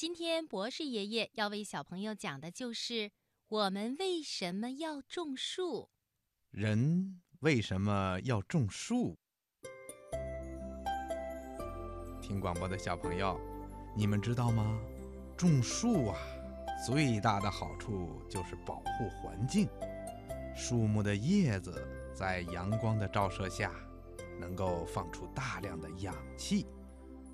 [0.00, 3.10] 今天博士爷爷要为小朋友讲的就是
[3.48, 5.90] 我们为什么要种树。
[6.52, 9.18] 人为什么要种树？
[12.22, 13.40] 听广播的小朋友，
[13.96, 14.80] 你们知道吗？
[15.36, 16.16] 种树啊，
[16.86, 19.68] 最大的好处就是保护环境。
[20.54, 21.84] 树木的叶子
[22.14, 23.74] 在阳光的照射下，
[24.38, 26.68] 能够放出大量的氧气，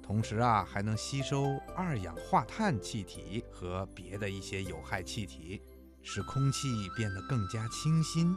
[0.07, 5.63] 同时啊，还能吸收二氧化碳气体和别的一些有害气体，
[6.03, 8.37] 使空气变得更加清新。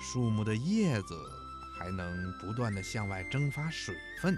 [0.00, 1.14] 树木的叶子
[1.78, 4.34] 还能不断地向外蒸发水分，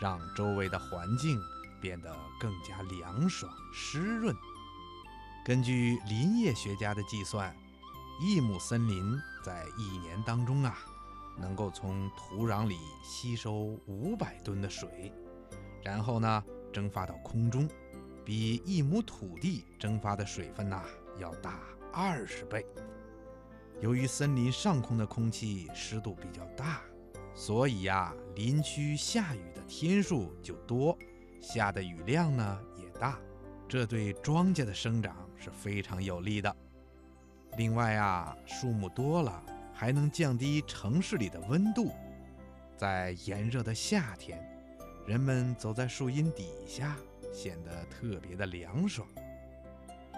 [0.00, 1.38] 让周围的环境
[1.78, 4.34] 变得更加凉爽湿润。
[5.44, 7.54] 根据林业学家的计算，
[8.22, 10.78] 一亩森林在一年当中啊，
[11.38, 15.12] 能够从土壤里吸收五百吨的水，
[15.82, 17.68] 然后呢蒸发到空中，
[18.24, 20.82] 比一亩土地蒸发的水分呐
[21.18, 21.60] 要大
[21.92, 22.64] 二十倍。
[23.80, 26.80] 由于森林上空的空气湿度比较大，
[27.34, 30.96] 所以呀，林区下雨的天数就多，
[31.40, 33.18] 下的雨量呢也大，
[33.68, 36.54] 这对庄稼的生长是非常有利的。
[37.56, 39.42] 另外啊，树木多了
[39.72, 41.92] 还能降低城市里的温度，
[42.76, 44.40] 在炎热的夏天，
[45.06, 46.96] 人们走在树荫底下，
[47.32, 49.06] 显得特别的凉爽。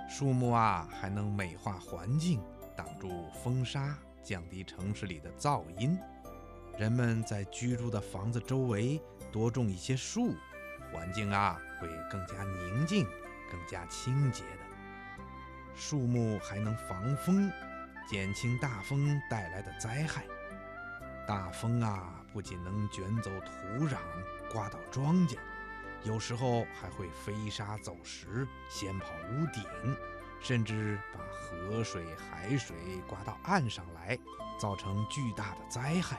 [0.08, 2.40] 树木啊，还能美化环境。
[2.76, 5.96] 挡住风沙，降低城市里的噪音。
[6.76, 10.34] 人们在居住的房子周围多种一些树，
[10.92, 13.06] 环境啊会更加宁静、
[13.48, 14.58] 更加清洁的。
[15.76, 17.48] 树木还能防风，
[18.06, 20.24] 减轻大风带来的灾害。
[21.26, 23.96] 大风啊，不仅能卷走土壤、
[24.52, 25.38] 刮倒庄稼，
[26.02, 29.64] 有时候还会飞沙走石、掀跑屋顶。
[30.40, 32.76] 甚至把河水、海水
[33.08, 34.18] 刮到岸上来，
[34.60, 36.18] 造成巨大的灾害。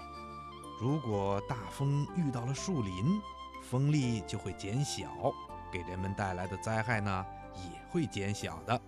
[0.81, 3.21] 如果大风遇到了树林，
[3.61, 5.31] 风力就会减小，
[5.71, 8.81] 给人们带来的灾害呢也会减小的。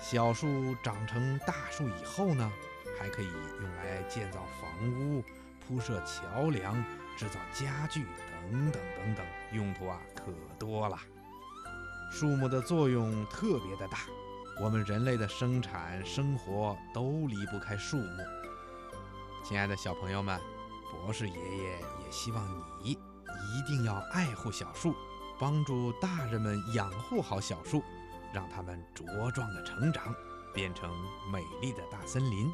[0.00, 2.50] 小树长成大树以后呢，
[2.98, 3.26] 还可以
[3.60, 5.22] 用来建造房屋、
[5.60, 6.82] 铺设桥梁、
[7.16, 10.98] 制造家具等等等等，用途啊可多了。
[12.10, 13.98] 树木的作用特别的大，
[14.62, 18.22] 我们人类的生产生活都离不开树木。
[19.44, 20.40] 亲爱的小朋友们，
[20.90, 22.48] 博士爷爷也希望
[22.82, 24.94] 你一定要爱护小树，
[25.38, 27.82] 帮助大人们养护好小树，
[28.32, 30.14] 让他们茁壮的成长，
[30.54, 30.90] 变成
[31.32, 32.50] 美丽的大森林。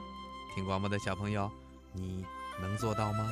[0.54, 1.50] 听广播的小朋友，
[1.92, 2.24] 你
[2.60, 3.30] 能做到吗？